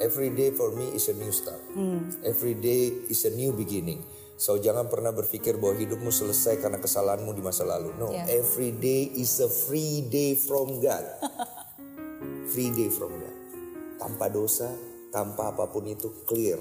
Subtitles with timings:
[0.00, 1.56] Every day for me is a new start.
[2.20, 4.04] Every day is a new beginning.
[4.36, 7.88] So jangan pernah berpikir bahwa hidupmu selesai karena kesalahanmu di masa lalu.
[7.96, 8.28] No, Yeah.
[8.28, 11.04] every day is a free day from God.
[12.52, 13.36] free day from God.
[13.96, 14.68] Tanpa dosa,
[15.08, 16.60] tanpa apa pun itu clear.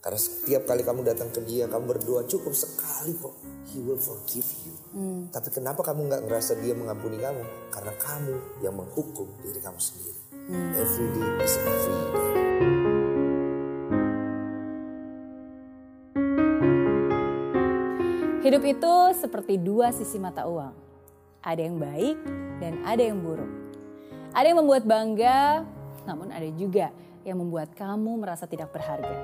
[0.00, 3.36] Karena setiap kali kamu datang ke dia, kamu berdoa cukup sekali kok.
[3.72, 4.72] He will forgive you.
[5.28, 7.44] Tapi kenapa kamu nggak ngerasa dia mengampuni kamu?
[7.68, 10.27] Karena kamu yang menghukum diri kamu sendiri.
[10.48, 12.32] Every day is a free day.
[18.40, 20.72] Hidup itu seperti dua sisi mata uang.
[21.44, 22.16] Ada yang baik
[22.64, 23.52] dan ada yang buruk.
[24.32, 25.68] Ada yang membuat bangga,
[26.08, 26.96] namun ada juga
[27.28, 29.20] yang membuat kamu merasa tidak berharga.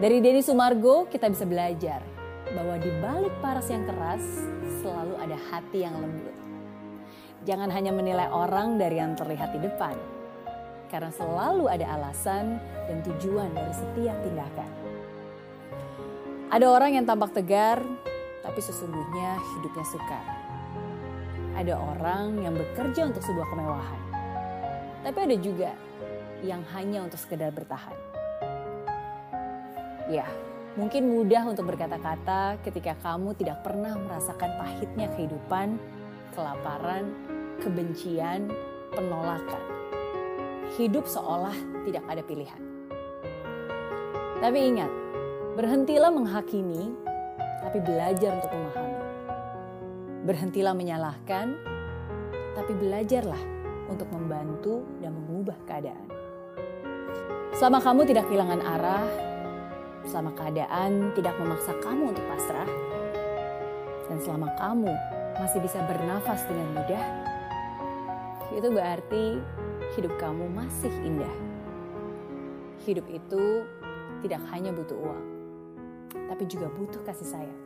[0.00, 2.00] Dari Denny Sumargo kita bisa belajar
[2.56, 4.24] bahwa di balik paras yang keras
[4.80, 6.51] selalu ada hati yang lembut.
[7.42, 9.98] Jangan hanya menilai orang dari yang terlihat di depan,
[10.94, 14.70] karena selalu ada alasan dan tujuan dari setiap tindakan.
[16.54, 17.82] Ada orang yang tampak tegar,
[18.46, 20.26] tapi sesungguhnya hidupnya sukar.
[21.58, 24.00] Ada orang yang bekerja untuk sebuah kemewahan,
[25.02, 25.70] tapi ada juga
[26.46, 27.98] yang hanya untuk sekedar bertahan.
[30.06, 30.30] Ya,
[30.78, 35.78] mungkin mudah untuk berkata-kata ketika kamu tidak pernah merasakan pahitnya kehidupan,
[36.32, 37.12] kelaparan,
[37.60, 38.48] kebencian,
[38.92, 39.62] penolakan.
[40.80, 42.62] Hidup seolah tidak ada pilihan.
[44.42, 44.90] Tapi ingat,
[45.54, 46.96] berhentilah menghakimi,
[47.62, 49.00] tapi belajar untuk memahami.
[50.26, 51.46] Berhentilah menyalahkan,
[52.56, 53.42] tapi belajarlah
[53.86, 56.08] untuk membantu dan mengubah keadaan.
[57.52, 59.06] Selama kamu tidak kehilangan arah,
[60.08, 62.70] selama keadaan tidak memaksa kamu untuk pasrah,
[64.08, 64.92] dan selama kamu
[65.42, 67.04] masih bisa bernafas dengan mudah,
[68.54, 69.24] itu berarti
[69.98, 71.34] hidup kamu masih indah.
[72.86, 73.66] Hidup itu
[74.22, 75.24] tidak hanya butuh uang,
[76.30, 77.60] tapi juga butuh kasih sayang.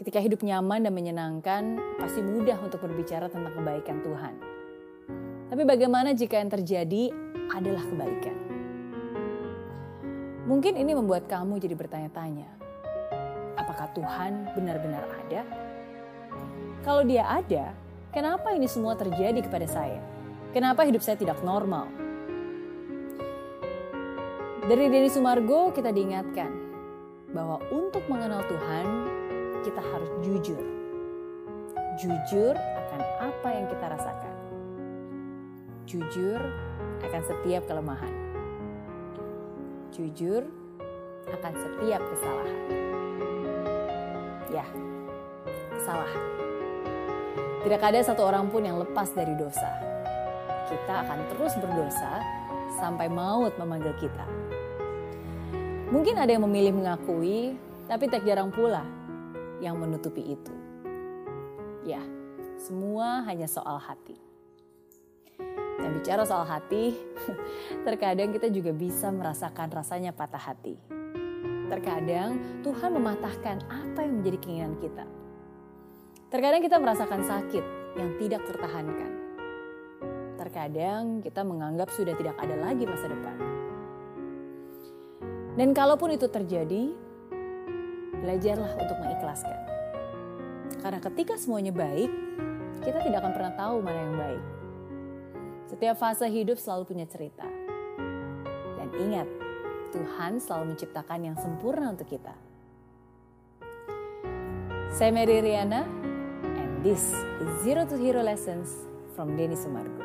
[0.00, 4.34] Ketika hidup nyaman dan menyenangkan, pasti mudah untuk berbicara tentang kebaikan Tuhan.
[5.52, 7.12] Tapi bagaimana jika yang terjadi
[7.52, 8.38] adalah kebalikan?
[10.48, 12.48] Mungkin ini membuat kamu jadi bertanya-tanya,
[13.60, 15.44] apakah Tuhan benar-benar ada?
[16.82, 17.72] Kalau dia ada,
[18.10, 20.02] kenapa ini semua terjadi kepada saya?
[20.52, 21.88] Kenapa hidup saya tidak normal?
[24.62, 26.50] Dari Denny Sumargo kita diingatkan
[27.32, 28.86] bahwa untuk mengenal Tuhan
[29.64, 30.64] kita harus jujur.
[31.98, 34.34] Jujur akan apa yang kita rasakan.
[35.86, 36.40] Jujur
[37.02, 38.14] akan setiap kelemahan.
[39.92, 40.46] Jujur
[41.30, 42.60] akan setiap kesalahan.
[44.52, 44.66] Ya,
[45.80, 46.12] salah.
[47.62, 49.70] Tidak ada satu orang pun yang lepas dari dosa.
[50.68, 52.20] Kita akan terus berdosa
[52.82, 54.26] sampai maut memanggil kita.
[55.92, 57.54] Mungkin ada yang memilih mengakui,
[57.86, 58.82] tapi tak jarang pula
[59.62, 60.54] yang menutupi itu.
[61.86, 62.02] Ya,
[62.58, 64.18] semua hanya soal hati.
[65.78, 66.98] Dan bicara soal hati,
[67.86, 70.74] terkadang kita juga bisa merasakan rasanya patah hati.
[71.70, 75.21] Terkadang Tuhan mematahkan apa yang menjadi keinginan kita.
[76.32, 77.64] Terkadang kita merasakan sakit
[78.00, 79.12] yang tidak tertahankan.
[80.40, 83.36] Terkadang kita menganggap sudah tidak ada lagi masa depan.
[85.60, 86.88] Dan kalaupun itu terjadi,
[88.16, 89.60] belajarlah untuk mengikhlaskan.
[90.80, 92.08] Karena ketika semuanya baik,
[92.80, 94.44] kita tidak akan pernah tahu mana yang baik.
[95.68, 97.44] Setiap fase hidup selalu punya cerita.
[98.80, 99.28] Dan ingat,
[99.92, 102.32] Tuhan selalu menciptakan yang sempurna untuk kita.
[104.96, 106.01] Saya Mary Riana,
[106.82, 108.74] this is Zero to Hero Lessons
[109.14, 110.02] from Denny Sumargo.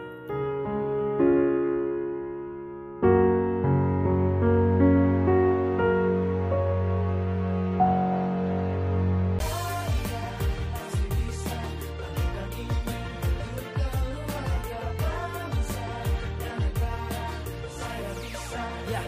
[18.87, 19.01] Ya,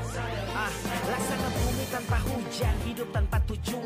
[1.90, 3.59] tanpa hujan, hidup tanpa tujuan,